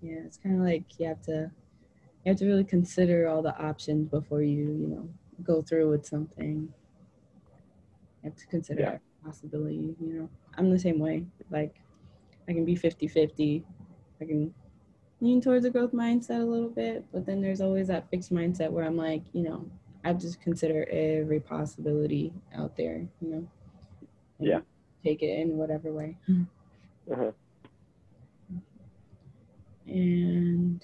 Yeah, 0.02 0.20
it's 0.26 0.38
kind 0.38 0.56
of 0.56 0.62
like 0.62 0.84
you 1.00 1.08
have 1.08 1.22
to 1.24 1.52
you 2.28 2.32
have 2.34 2.40
to 2.40 2.46
really 2.46 2.66
consider 2.66 3.28
all 3.30 3.42
the 3.42 3.58
options 3.58 4.10
before 4.10 4.42
you 4.42 4.58
you 4.58 4.88
know 4.88 5.10
go 5.44 5.62
through 5.62 5.90
with 5.90 6.06
something. 6.06 6.68
You 8.22 8.30
have 8.30 8.36
to 8.36 8.48
consider 8.48 8.82
yeah. 8.82 8.98
possibility. 9.26 9.96
You 10.02 10.14
know, 10.14 10.30
I'm 10.58 10.70
the 10.70 10.80
same 10.80 11.00
way. 11.00 11.24
Like 11.50 11.76
I 12.50 12.54
can 12.54 12.66
be 12.66 12.76
50-50. 12.76 13.64
I 14.20 14.26
can 14.26 14.54
lean 15.22 15.40
towards 15.40 15.66
a 15.66 15.70
growth 15.70 15.94
mindset 15.94 16.42
a 16.42 16.46
little 16.46 16.70
bit, 16.70 17.06
but 17.14 17.26
then 17.26 17.42
there's 17.42 17.62
always 17.62 17.88
that 17.88 18.10
fixed 18.10 18.34
mindset 18.34 18.72
where 18.72 18.84
I'm 18.84 18.98
like, 18.98 19.24
you 19.32 19.44
know, 19.44 19.66
I 20.04 20.10
have 20.10 20.20
to 20.20 20.38
consider 20.44 20.86
every 20.92 21.40
possibility 21.40 22.34
out 22.54 22.76
there. 22.76 23.08
You 23.22 23.30
know 23.32 23.48
yeah 24.40 24.60
take 25.04 25.22
it 25.22 25.40
in 25.40 25.58
whatever 25.58 25.92
way 25.92 26.18
uh-huh. 27.12 27.32
and 29.88 30.84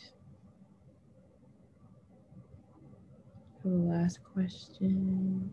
the 3.64 3.70
last 3.70 4.20
question. 4.24 5.52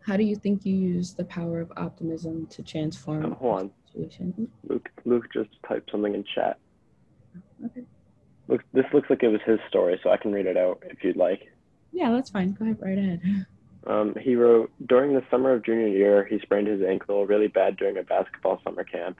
How 0.00 0.16
do 0.16 0.24
you 0.24 0.36
think 0.36 0.64
you 0.64 0.74
use 0.74 1.14
the 1.14 1.24
power 1.24 1.60
of 1.60 1.72
optimism 1.76 2.46
to 2.48 2.62
transform 2.62 3.24
um, 3.26 3.32
hold 3.32 3.60
on. 3.60 3.70
situation 3.86 4.48
luke 4.68 4.88
luke 5.04 5.26
just 5.32 5.50
typed 5.68 5.90
something 5.90 6.14
in 6.14 6.24
chat. 6.34 6.58
Okay. 7.64 7.82
Look 8.48 8.62
this 8.72 8.86
looks 8.92 9.10
like 9.10 9.22
it 9.22 9.28
was 9.28 9.40
his 9.44 9.58
story 9.68 10.00
so 10.02 10.10
i 10.10 10.16
can 10.16 10.32
read 10.32 10.46
it 10.46 10.56
out 10.56 10.82
if 10.86 11.04
you'd 11.04 11.16
like. 11.16 11.52
Yeah 11.92 12.10
that's 12.10 12.30
fine. 12.30 12.52
Go 12.52 12.64
ahead 12.64 12.78
right 12.80 12.98
ahead. 12.98 13.46
Um, 13.86 14.14
he 14.20 14.34
wrote, 14.36 14.70
during 14.86 15.14
the 15.14 15.22
summer 15.30 15.52
of 15.52 15.64
junior 15.64 15.88
year, 15.88 16.26
he 16.26 16.38
sprained 16.40 16.66
his 16.68 16.82
ankle 16.82 17.24
really 17.26 17.48
bad 17.48 17.76
during 17.76 17.96
a 17.96 18.02
basketball 18.02 18.60
summer 18.62 18.84
camp. 18.84 19.18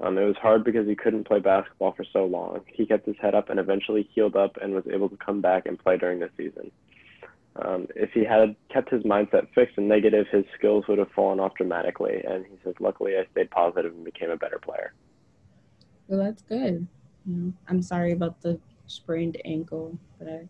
Um, 0.00 0.16
it 0.16 0.24
was 0.24 0.36
hard 0.36 0.64
because 0.64 0.86
he 0.86 0.94
couldn't 0.94 1.26
play 1.26 1.40
basketball 1.40 1.92
for 1.92 2.04
so 2.12 2.24
long. 2.24 2.60
He 2.66 2.86
kept 2.86 3.06
his 3.06 3.16
head 3.20 3.34
up 3.34 3.50
and 3.50 3.58
eventually 3.58 4.08
healed 4.14 4.36
up 4.36 4.56
and 4.62 4.74
was 4.74 4.84
able 4.92 5.08
to 5.08 5.16
come 5.16 5.40
back 5.40 5.66
and 5.66 5.78
play 5.78 5.96
during 5.96 6.20
the 6.20 6.30
season. 6.36 6.70
Um, 7.56 7.88
if 7.96 8.10
he 8.12 8.24
had 8.24 8.54
kept 8.72 8.90
his 8.90 9.02
mindset 9.02 9.48
fixed 9.54 9.76
and 9.76 9.88
negative, 9.88 10.26
his 10.30 10.44
skills 10.56 10.84
would 10.88 10.98
have 10.98 11.10
fallen 11.10 11.40
off 11.40 11.54
dramatically. 11.56 12.22
And 12.28 12.46
he 12.46 12.56
says, 12.62 12.74
luckily, 12.78 13.16
I 13.16 13.26
stayed 13.32 13.50
positive 13.50 13.92
and 13.92 14.04
became 14.04 14.30
a 14.30 14.36
better 14.36 14.58
player. 14.58 14.92
Well, 16.06 16.20
that's 16.20 16.42
good. 16.42 16.86
You 17.26 17.34
know, 17.34 17.52
I'm 17.66 17.82
sorry 17.82 18.12
about 18.12 18.40
the 18.40 18.60
sprained 18.86 19.36
ankle, 19.44 19.98
but 20.18 20.28
I 20.28 20.48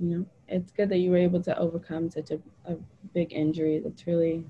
you 0.00 0.16
know 0.16 0.26
it's 0.48 0.72
good 0.72 0.88
that 0.88 0.98
you 0.98 1.10
were 1.10 1.16
able 1.16 1.40
to 1.42 1.56
overcome 1.58 2.10
such 2.10 2.30
a, 2.30 2.38
a 2.66 2.76
big 3.14 3.32
injury 3.32 3.80
that's 3.82 4.06
really 4.06 4.44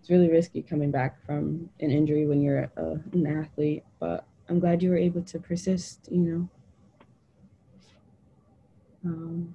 it's 0.00 0.10
really 0.10 0.30
risky 0.30 0.62
coming 0.62 0.90
back 0.90 1.24
from 1.24 1.68
an 1.80 1.90
injury 1.90 2.26
when 2.26 2.40
you're 2.40 2.70
a, 2.76 3.00
an 3.12 3.26
athlete 3.26 3.84
but 4.00 4.26
i'm 4.48 4.58
glad 4.58 4.82
you 4.82 4.90
were 4.90 4.96
able 4.96 5.22
to 5.22 5.38
persist 5.38 6.08
you 6.10 6.18
know 6.18 6.48
um, 9.04 9.54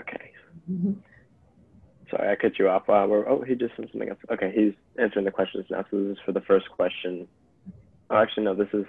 okay 0.00 0.30
mm-hmm. 0.70 0.92
sorry 2.10 2.30
i 2.30 2.36
cut 2.36 2.58
you 2.58 2.68
off 2.68 2.88
uh, 2.88 2.92
oh 2.92 3.44
he 3.46 3.54
just 3.54 3.74
sent 3.76 3.90
something 3.90 4.08
else 4.08 4.18
okay 4.30 4.52
he's 4.54 4.74
answering 5.02 5.24
the 5.24 5.30
questions 5.30 5.64
now 5.70 5.84
so 5.90 6.02
this 6.02 6.12
is 6.12 6.18
for 6.24 6.32
the 6.32 6.40
first 6.42 6.68
question 6.70 7.26
oh 8.10 8.16
actually 8.16 8.44
no 8.44 8.54
this 8.54 8.68
is 8.72 8.84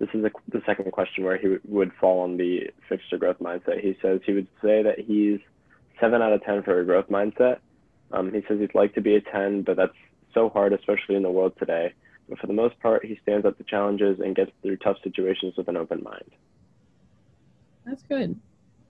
this 0.00 0.08
is 0.14 0.24
a, 0.24 0.30
the 0.50 0.62
second 0.64 0.90
question 0.90 1.24
where 1.24 1.36
he 1.36 1.58
would 1.64 1.92
fall 2.00 2.20
on 2.20 2.38
the 2.38 2.70
fixed 2.88 3.12
or 3.12 3.18
growth 3.18 3.38
mindset. 3.38 3.80
He 3.80 3.96
says 4.00 4.20
he 4.24 4.32
would 4.32 4.48
say 4.62 4.82
that 4.82 4.98
he's 4.98 5.40
seven 6.00 6.22
out 6.22 6.32
of 6.32 6.42
10 6.44 6.62
for 6.62 6.80
a 6.80 6.84
growth 6.84 7.08
mindset. 7.08 7.58
Um, 8.12 8.32
he 8.32 8.42
says 8.48 8.58
he'd 8.58 8.74
like 8.74 8.94
to 8.94 9.00
be 9.00 9.14
a 9.14 9.20
10, 9.20 9.62
but 9.62 9.76
that's 9.76 9.94
so 10.34 10.48
hard, 10.48 10.72
especially 10.72 11.14
in 11.14 11.22
the 11.22 11.30
world 11.30 11.52
today. 11.58 11.92
But 12.28 12.38
for 12.38 12.46
the 12.46 12.52
most 12.52 12.78
part, 12.80 13.04
he 13.04 13.18
stands 13.22 13.46
up 13.46 13.58
to 13.58 13.64
challenges 13.64 14.20
and 14.20 14.34
gets 14.34 14.50
through 14.62 14.78
tough 14.78 14.96
situations 15.02 15.54
with 15.56 15.68
an 15.68 15.76
open 15.76 16.02
mind. 16.02 16.30
That's 17.84 18.02
good. 18.02 18.38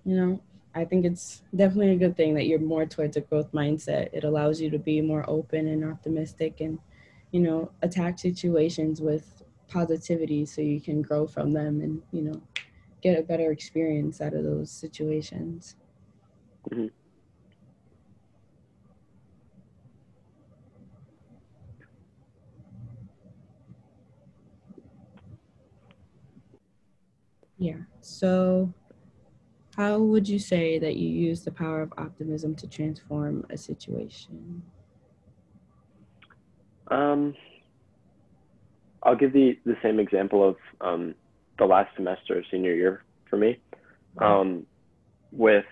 You 0.04 0.16
know, 0.16 0.40
I 0.74 0.84
think 0.84 1.04
it's 1.04 1.42
definitely 1.54 1.92
a 1.92 1.96
good 1.96 2.16
thing 2.16 2.34
that 2.34 2.46
you're 2.46 2.58
more 2.58 2.86
towards 2.86 3.16
a 3.16 3.20
growth 3.20 3.52
mindset. 3.52 4.10
It 4.12 4.24
allows 4.24 4.60
you 4.60 4.70
to 4.70 4.78
be 4.78 5.00
more 5.00 5.24
open 5.28 5.68
and 5.68 5.84
optimistic 5.84 6.60
and, 6.60 6.78
you 7.32 7.40
know, 7.40 7.70
attack 7.82 8.18
situations 8.18 9.00
with 9.00 9.40
positivity 9.70 10.44
so 10.44 10.60
you 10.60 10.80
can 10.80 11.00
grow 11.00 11.26
from 11.26 11.52
them 11.52 11.80
and 11.80 12.02
you 12.12 12.20
know 12.20 12.42
get 13.02 13.18
a 13.18 13.22
better 13.22 13.50
experience 13.50 14.20
out 14.20 14.34
of 14.34 14.44
those 14.44 14.70
situations. 14.70 15.76
Mm-hmm. 16.70 16.88
Yeah. 27.60 27.76
So, 28.00 28.72
how 29.76 29.98
would 29.98 30.26
you 30.26 30.38
say 30.38 30.78
that 30.78 30.96
you 30.96 31.08
use 31.08 31.44
the 31.44 31.52
power 31.52 31.82
of 31.82 31.92
optimism 31.98 32.54
to 32.56 32.66
transform 32.66 33.46
a 33.50 33.58
situation? 33.58 34.62
Um, 36.88 37.36
I'll 39.02 39.14
give 39.14 39.34
the 39.34 39.58
the 39.66 39.76
same 39.82 40.00
example 40.00 40.48
of 40.48 40.56
um, 40.80 41.14
the 41.58 41.66
last 41.66 41.94
semester, 41.94 42.42
senior 42.50 42.74
year 42.74 43.04
for 43.28 43.36
me. 43.36 43.58
Um, 44.18 44.66
with 45.30 45.66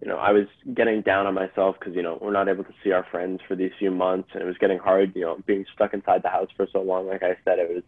you 0.00 0.08
know, 0.08 0.16
I 0.16 0.30
was 0.30 0.46
getting 0.74 1.02
down 1.02 1.26
on 1.26 1.34
myself 1.34 1.74
because 1.78 1.96
you 1.96 2.02
know 2.02 2.18
we're 2.22 2.32
not 2.32 2.48
able 2.48 2.62
to 2.62 2.74
see 2.84 2.92
our 2.92 3.04
friends 3.10 3.40
for 3.48 3.56
these 3.56 3.72
few 3.80 3.90
months, 3.90 4.28
and 4.32 4.42
it 4.42 4.46
was 4.46 4.58
getting 4.58 4.78
hard. 4.78 5.12
You 5.16 5.22
know, 5.22 5.38
being 5.44 5.64
stuck 5.74 5.92
inside 5.92 6.22
the 6.22 6.28
house 6.28 6.50
for 6.56 6.68
so 6.72 6.82
long. 6.82 7.08
Like 7.08 7.24
I 7.24 7.36
said, 7.44 7.58
it 7.58 7.68
was 7.68 7.82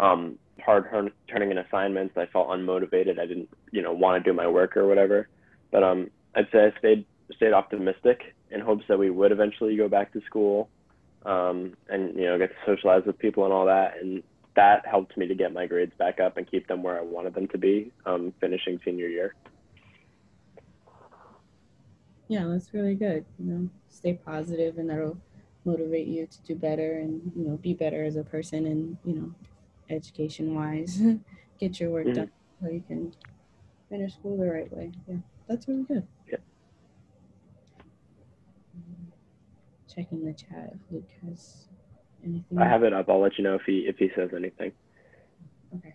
um, 0.00 0.38
hard 0.60 1.12
turning 1.28 1.50
in 1.50 1.58
assignments. 1.58 2.16
I 2.16 2.26
felt 2.26 2.48
unmotivated. 2.48 3.18
I 3.18 3.26
didn't, 3.26 3.48
you 3.70 3.82
know, 3.82 3.92
want 3.92 4.22
to 4.22 4.30
do 4.30 4.34
my 4.34 4.46
work 4.46 4.76
or 4.76 4.86
whatever. 4.86 5.28
But 5.70 5.82
um, 5.82 6.10
I'd 6.34 6.48
say 6.52 6.66
I 6.66 6.78
stayed 6.78 7.04
stayed 7.34 7.52
optimistic 7.52 8.34
in 8.50 8.60
hopes 8.60 8.84
that 8.88 8.98
we 8.98 9.10
would 9.10 9.32
eventually 9.32 9.76
go 9.76 9.88
back 9.88 10.12
to 10.12 10.20
school, 10.22 10.68
um, 11.24 11.74
and 11.88 12.14
you 12.14 12.26
know, 12.26 12.38
get 12.38 12.50
to 12.50 12.56
socialize 12.66 13.02
with 13.06 13.18
people 13.18 13.44
and 13.44 13.52
all 13.52 13.66
that. 13.66 13.94
And 14.00 14.22
that 14.56 14.86
helped 14.86 15.16
me 15.16 15.26
to 15.26 15.34
get 15.34 15.52
my 15.52 15.66
grades 15.66 15.92
back 15.98 16.20
up 16.20 16.36
and 16.36 16.48
keep 16.48 16.68
them 16.68 16.82
where 16.82 16.98
I 16.98 17.02
wanted 17.02 17.34
them 17.34 17.48
to 17.48 17.58
be, 17.58 17.92
um, 18.06 18.32
finishing 18.40 18.78
senior 18.84 19.08
year. 19.08 19.34
Yeah, 22.28 22.46
that's 22.46 22.72
really 22.72 22.94
good. 22.94 23.24
You 23.38 23.52
know, 23.52 23.68
stay 23.88 24.14
positive, 24.14 24.78
and 24.78 24.88
that'll 24.88 25.18
motivate 25.64 26.06
you 26.06 26.26
to 26.26 26.42
do 26.42 26.54
better 26.54 26.98
and 26.98 27.32
you 27.34 27.48
know 27.48 27.56
be 27.56 27.72
better 27.72 28.04
as 28.04 28.16
a 28.16 28.22
person 28.22 28.66
and 28.66 28.96
you 29.04 29.14
know 29.14 29.34
education 29.90 30.54
wise. 30.54 31.00
Get 31.60 31.80
your 31.80 31.90
work 31.90 32.06
mm-hmm. 32.06 32.14
done 32.14 32.30
so 32.60 32.68
you 32.68 32.82
can 32.86 33.12
finish 33.88 34.14
school 34.14 34.36
the 34.36 34.50
right 34.50 34.72
way. 34.76 34.90
Yeah, 35.08 35.16
that's 35.48 35.68
really 35.68 35.84
good. 35.84 36.06
Yeah. 36.30 36.38
Checking 39.94 40.24
the 40.24 40.32
chat 40.32 40.72
if 40.74 40.80
Luke 40.90 41.08
has 41.26 41.68
anything. 42.24 42.58
I 42.58 42.68
have 42.68 42.82
it 42.82 42.92
up. 42.92 43.08
I'll 43.08 43.20
let 43.20 43.38
you 43.38 43.44
know 43.44 43.54
if 43.54 43.62
he 43.66 43.86
if 43.88 43.96
he 43.98 44.10
says 44.16 44.30
anything. 44.34 44.72
Okay. 45.76 45.94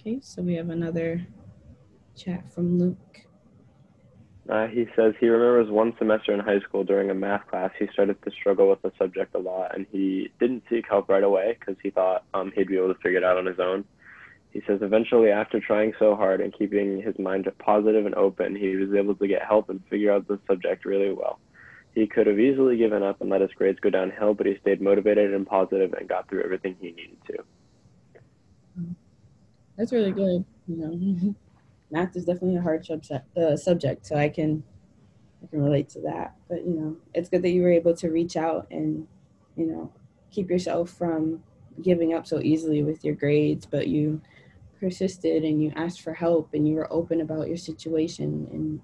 Okay, 0.00 0.18
so 0.20 0.42
we 0.42 0.54
have 0.54 0.70
another 0.70 1.26
chat 2.16 2.52
from 2.52 2.78
Luke. 2.78 3.20
Uh, 4.48 4.66
he 4.66 4.86
says 4.94 5.14
he 5.18 5.28
remembers 5.28 5.70
one 5.70 5.94
semester 5.96 6.32
in 6.32 6.40
high 6.40 6.60
school 6.60 6.84
during 6.84 7.10
a 7.10 7.14
math 7.14 7.46
class, 7.46 7.70
he 7.78 7.86
started 7.92 8.22
to 8.22 8.30
struggle 8.30 8.68
with 8.68 8.82
the 8.82 8.92
subject 8.98 9.34
a 9.34 9.38
lot, 9.38 9.74
and 9.74 9.86
he 9.90 10.30
didn't 10.38 10.62
seek 10.68 10.84
help 10.86 11.08
right 11.08 11.22
away 11.22 11.56
because 11.58 11.76
he 11.82 11.90
thought 11.90 12.24
um, 12.34 12.52
he'd 12.54 12.68
be 12.68 12.76
able 12.76 12.92
to 12.92 13.00
figure 13.00 13.18
it 13.18 13.24
out 13.24 13.38
on 13.38 13.46
his 13.46 13.58
own. 13.58 13.84
He 14.50 14.62
says 14.66 14.80
eventually, 14.82 15.30
after 15.30 15.60
trying 15.60 15.94
so 15.98 16.14
hard 16.14 16.40
and 16.40 16.52
keeping 16.56 17.00
his 17.00 17.18
mind 17.18 17.50
positive 17.58 18.04
and 18.04 18.14
open, 18.14 18.54
he 18.54 18.76
was 18.76 18.94
able 18.94 19.14
to 19.14 19.26
get 19.26 19.42
help 19.42 19.70
and 19.70 19.82
figure 19.88 20.12
out 20.12 20.28
the 20.28 20.38
subject 20.46 20.84
really 20.84 21.12
well. 21.12 21.40
He 21.94 22.06
could 22.06 22.26
have 22.26 22.38
easily 22.38 22.76
given 22.76 23.02
up 23.02 23.20
and 23.20 23.30
let 23.30 23.40
his 23.40 23.50
grades 23.52 23.80
go 23.80 23.88
downhill, 23.88 24.34
but 24.34 24.46
he 24.46 24.58
stayed 24.60 24.80
motivated 24.80 25.32
and 25.32 25.46
positive 25.46 25.92
and 25.94 26.08
got 26.08 26.28
through 26.28 26.44
everything 26.44 26.76
he 26.80 26.92
needed 26.92 27.16
to. 27.28 28.94
That's 29.76 29.92
really 29.92 30.12
good. 30.12 30.44
You 30.68 30.76
know, 30.76 31.34
math 31.94 32.16
is 32.16 32.24
definitely 32.24 32.56
a 32.56 32.62
hard 32.62 32.84
subject, 32.84 33.36
uh, 33.38 33.56
subject, 33.56 34.04
so 34.06 34.16
I 34.16 34.28
can 34.28 34.64
I 35.42 35.46
can 35.46 35.62
relate 35.62 35.88
to 35.90 36.00
that. 36.02 36.36
But 36.48 36.66
you 36.66 36.74
know, 36.74 36.96
it's 37.14 37.28
good 37.28 37.42
that 37.42 37.50
you 37.50 37.62
were 37.62 37.72
able 37.72 37.94
to 37.96 38.10
reach 38.10 38.36
out 38.36 38.66
and 38.70 39.06
you 39.56 39.66
know 39.66 39.92
keep 40.30 40.50
yourself 40.50 40.90
from 40.90 41.42
giving 41.80 42.14
up 42.14 42.26
so 42.26 42.40
easily 42.40 42.82
with 42.82 43.04
your 43.04 43.14
grades, 43.14 43.66
but 43.66 43.88
you 43.88 44.20
persisted 44.80 45.44
and 45.44 45.62
you 45.62 45.72
asked 45.76 46.02
for 46.02 46.12
help 46.12 46.52
and 46.52 46.68
you 46.68 46.74
were 46.74 46.92
open 46.92 47.20
about 47.20 47.48
your 47.48 47.56
situation 47.56 48.48
and 48.52 48.80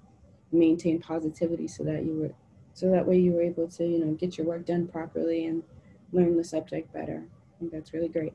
maintained 0.51 1.01
positivity 1.01 1.67
so 1.67 1.83
that 1.83 2.03
you 2.03 2.13
were 2.19 2.33
so 2.73 2.89
that 2.89 3.05
way 3.05 3.17
you 3.19 3.33
were 3.33 3.41
able 3.41 3.67
to 3.67 3.85
you 3.85 3.99
know 4.03 4.13
get 4.13 4.37
your 4.37 4.47
work 4.47 4.65
done 4.65 4.87
properly 4.87 5.45
and 5.45 5.63
learn 6.13 6.37
the 6.37 6.43
subject 6.43 6.91
better. 6.93 7.23
I 7.27 7.59
think 7.59 7.71
that's 7.71 7.93
really 7.93 8.09
great. 8.09 8.33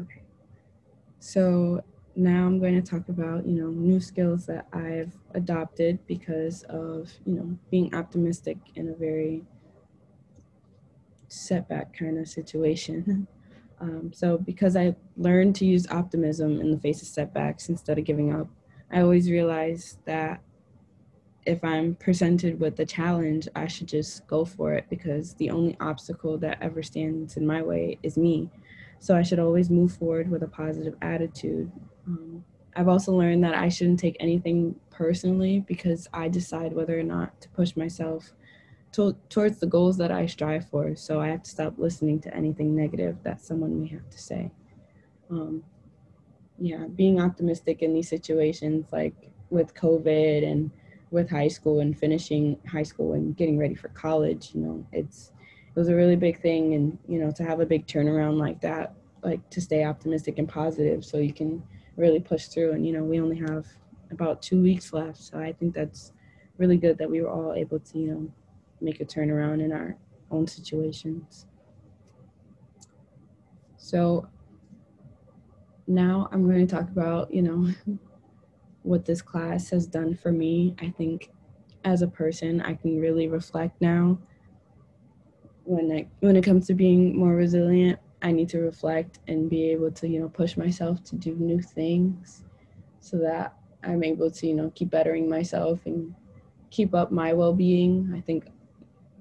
Okay. 0.00 0.22
So 1.18 1.82
now 2.16 2.46
I'm 2.46 2.58
going 2.58 2.80
to 2.80 2.90
talk 2.90 3.08
about, 3.08 3.46
you 3.46 3.54
know, 3.54 3.70
new 3.70 4.00
skills 4.00 4.46
that 4.46 4.66
I've 4.72 5.12
adopted 5.34 5.98
because 6.06 6.64
of, 6.64 7.10
you 7.24 7.34
know, 7.34 7.56
being 7.70 7.94
optimistic 7.94 8.58
in 8.74 8.88
a 8.88 8.94
very 8.94 9.44
setback 11.28 11.96
kind 11.96 12.18
of 12.18 12.28
situation. 12.28 13.26
Um, 13.80 14.12
so 14.12 14.36
because 14.36 14.76
I 14.76 14.94
learned 15.16 15.54
to 15.56 15.64
use 15.64 15.86
optimism 15.90 16.60
in 16.60 16.70
the 16.70 16.78
face 16.78 17.00
of 17.00 17.08
setbacks 17.08 17.68
instead 17.68 17.98
of 17.98 18.04
giving 18.04 18.34
up, 18.34 18.48
I 18.92 19.00
always 19.00 19.30
realized 19.30 19.98
that 20.04 20.42
if 21.46 21.64
I'm 21.64 21.94
presented 21.94 22.60
with 22.60 22.78
a 22.80 22.86
challenge, 22.86 23.48
I 23.56 23.66
should 23.66 23.88
just 23.88 24.26
go 24.26 24.44
for 24.44 24.74
it 24.74 24.86
because 24.90 25.34
the 25.34 25.50
only 25.50 25.76
obstacle 25.80 26.36
that 26.38 26.58
ever 26.60 26.82
stands 26.82 27.36
in 27.36 27.46
my 27.46 27.62
way 27.62 27.98
is 28.02 28.18
me. 28.18 28.50
So 29.00 29.16
I 29.16 29.22
should 29.22 29.38
always 29.38 29.70
move 29.70 29.92
forward 29.92 30.30
with 30.30 30.42
a 30.42 30.48
positive 30.48 30.94
attitude 31.02 31.72
um, 32.06 32.44
I've 32.76 32.88
also 32.88 33.12
learned 33.12 33.44
that 33.44 33.54
I 33.54 33.68
shouldn't 33.68 34.00
take 34.00 34.16
anything 34.20 34.74
personally 34.90 35.60
because 35.60 36.08
I 36.12 36.28
decide 36.28 36.72
whether 36.72 36.98
or 36.98 37.02
not 37.02 37.40
to 37.40 37.48
push 37.50 37.76
myself 37.76 38.32
to, 38.92 39.16
towards 39.28 39.58
the 39.58 39.66
goals 39.66 39.96
that 39.98 40.10
I 40.10 40.26
strive 40.26 40.68
for. 40.68 40.94
So 40.96 41.20
I 41.20 41.28
have 41.28 41.42
to 41.42 41.50
stop 41.50 41.74
listening 41.78 42.20
to 42.20 42.34
anything 42.34 42.76
negative 42.76 43.16
that 43.24 43.40
someone 43.40 43.80
may 43.80 43.88
have 43.88 44.08
to 44.10 44.18
say. 44.18 44.50
Um, 45.30 45.62
yeah, 46.58 46.86
being 46.94 47.20
optimistic 47.20 47.82
in 47.82 47.94
these 47.94 48.08
situations, 48.08 48.86
like 48.92 49.32
with 49.48 49.74
COVID 49.74 50.46
and 50.46 50.70
with 51.10 51.28
high 51.28 51.48
school 51.48 51.80
and 51.80 51.98
finishing 51.98 52.56
high 52.68 52.82
school 52.82 53.14
and 53.14 53.36
getting 53.36 53.58
ready 53.58 53.74
for 53.74 53.88
college, 53.88 54.50
you 54.54 54.60
know, 54.60 54.86
it's 54.92 55.32
it 55.74 55.78
was 55.78 55.88
a 55.88 55.94
really 55.94 56.16
big 56.16 56.40
thing, 56.40 56.74
and 56.74 56.98
you 57.06 57.18
know, 57.18 57.30
to 57.32 57.44
have 57.44 57.60
a 57.60 57.66
big 57.66 57.86
turnaround 57.86 58.38
like 58.38 58.60
that, 58.60 58.94
like 59.22 59.48
to 59.50 59.60
stay 59.60 59.84
optimistic 59.84 60.38
and 60.38 60.48
positive, 60.48 61.04
so 61.04 61.18
you 61.18 61.32
can 61.32 61.62
really 61.96 62.20
push 62.20 62.46
through. 62.46 62.72
And, 62.72 62.86
you 62.86 62.92
know, 62.92 63.04
we 63.04 63.20
only 63.20 63.38
have 63.38 63.66
about 64.10 64.42
two 64.42 64.60
weeks 64.60 64.92
left. 64.92 65.18
So 65.18 65.38
I 65.38 65.52
think 65.52 65.74
that's 65.74 66.12
really 66.58 66.76
good 66.76 66.98
that 66.98 67.10
we 67.10 67.20
were 67.20 67.30
all 67.30 67.54
able 67.54 67.78
to, 67.78 67.98
you 67.98 68.06
know, 68.08 68.32
make 68.80 69.00
a 69.00 69.04
turnaround 69.04 69.62
in 69.62 69.72
our 69.72 69.96
own 70.30 70.46
situations. 70.46 71.46
So 73.76 74.28
now 75.86 76.28
I'm 76.32 76.48
going 76.48 76.66
to 76.66 76.74
talk 76.74 76.88
about, 76.88 77.32
you 77.32 77.42
know, 77.42 77.70
what 78.82 79.04
this 79.04 79.22
class 79.22 79.70
has 79.70 79.86
done 79.86 80.16
for 80.16 80.32
me. 80.32 80.74
I 80.80 80.90
think 80.90 81.30
as 81.84 82.02
a 82.02 82.08
person, 82.08 82.60
I 82.60 82.74
can 82.74 82.98
really 82.98 83.28
reflect 83.28 83.80
now 83.80 84.18
when 85.70 85.90
I, 85.92 86.06
when 86.20 86.36
it 86.36 86.44
comes 86.44 86.66
to 86.66 86.74
being 86.74 87.16
more 87.16 87.34
resilient 87.34 87.98
I 88.22 88.32
need 88.32 88.48
to 88.50 88.58
reflect 88.58 89.18
and 89.28 89.48
be 89.48 89.70
able 89.70 89.90
to, 89.92 90.08
you 90.08 90.20
know, 90.20 90.28
push 90.28 90.56
myself 90.56 91.02
to 91.04 91.16
do 91.16 91.34
new 91.36 91.60
things 91.60 92.44
so 93.00 93.16
that 93.18 93.54
I'm 93.82 94.04
able 94.04 94.30
to, 94.30 94.46
you 94.46 94.54
know, 94.54 94.70
keep 94.74 94.90
bettering 94.90 95.28
myself 95.28 95.80
and 95.86 96.14
keep 96.70 96.94
up 96.94 97.10
my 97.10 97.32
well 97.32 97.54
being. 97.54 98.12
I 98.14 98.20
think 98.20 98.46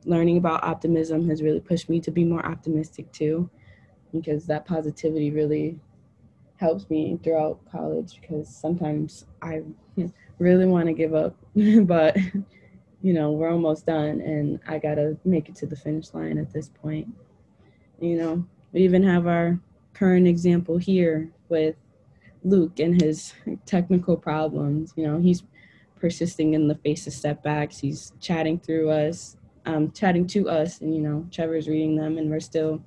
learning 0.06 0.38
about 0.38 0.64
optimism 0.64 1.28
has 1.30 1.42
really 1.42 1.62
pushed 1.62 1.90
me 1.90 2.02
to 2.02 2.12
be 2.12 2.26
more 2.26 2.46
optimistic 2.46 3.12
too, 3.14 3.50
because 4.12 4.46
that 4.48 4.66
positivity 4.66 5.32
really 5.32 5.80
helps 6.58 6.90
me 6.90 7.18
throughout 7.24 7.60
college 7.72 8.20
because 8.20 8.54
sometimes 8.54 9.26
I 9.42 9.62
really 10.40 10.66
want 10.66 10.88
to 10.88 10.94
give 10.94 11.14
up, 11.14 11.38
but 11.56 12.18
you 13.02 13.14
know, 13.14 13.32
we're 13.32 13.52
almost 13.52 13.86
done 13.86 14.22
and 14.22 14.60
I 14.68 14.78
got 14.78 14.96
to 14.96 15.18
make 15.24 15.50
it 15.50 15.56
to 15.58 15.66
the 15.66 15.76
finish 15.76 16.14
line 16.14 16.38
at 16.38 16.52
this 16.52 16.70
point. 16.70 17.08
You 18.00 18.18
know, 18.18 18.46
we 18.72 18.82
even 18.82 19.04
have 19.04 19.28
our 19.28 19.60
current 19.94 20.28
example 20.28 20.78
here 20.78 21.30
with 21.50 21.76
Luke 22.44 22.80
and 22.80 23.02
his 23.02 23.34
technical 23.66 24.16
problems. 24.16 24.94
You 24.96 25.08
know, 25.08 25.20
he's 25.20 25.44
persisting 26.00 26.54
in 26.54 26.68
the 26.68 26.76
face 26.76 27.08
of 27.08 27.14
setbacks. 27.14 27.78
He's 27.78 28.14
chatting 28.20 28.60
through 28.60 28.90
us, 28.90 29.38
um, 29.66 29.92
chatting 29.92 30.26
to 30.28 30.50
us, 30.50 30.82
and 30.82 30.96
you 30.96 31.02
know, 31.02 31.28
Trevor's 31.32 31.68
reading 31.68 31.96
them, 31.96 32.18
and 32.18 32.30
we're 32.30 32.40
still 32.40 32.82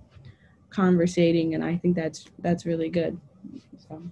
conversating. 0.71 1.55
And 1.55 1.65
I 1.65 1.77
think 1.77 1.95
that's 1.95 2.27
that's 2.39 2.65
really 2.65 2.89
good. 2.89 3.19
So, 3.89 4.03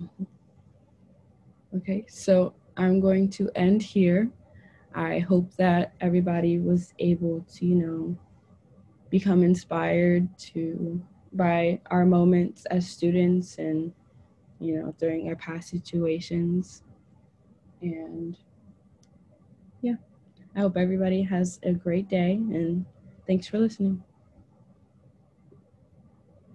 okay, 1.76 2.04
so 2.08 2.54
I'm 2.76 3.00
going 3.00 3.30
to 3.30 3.50
end 3.54 3.82
here. 3.82 4.30
I 4.94 5.20
hope 5.20 5.54
that 5.56 5.94
everybody 6.00 6.58
was 6.58 6.94
able 6.98 7.44
to, 7.54 7.66
you 7.66 7.74
know, 7.76 8.18
become 9.10 9.42
inspired 9.42 10.28
to 10.38 11.02
by 11.32 11.80
our 11.90 12.04
moments 12.04 12.66
as 12.66 12.88
students 12.88 13.58
and 13.58 13.92
you 14.60 14.76
know 14.76 14.94
during 14.98 15.28
our 15.28 15.36
past 15.36 15.70
situations. 15.70 16.82
And 17.82 18.36
yeah 19.82 19.94
i 20.56 20.60
hope 20.60 20.76
everybody 20.76 21.22
has 21.22 21.58
a 21.62 21.72
great 21.72 22.08
day 22.08 22.32
and 22.32 22.84
thanks 23.26 23.46
for 23.46 23.58
listening 23.58 24.02